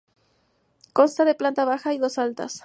[0.93, 2.55] Consta de planta baja y dos alturas.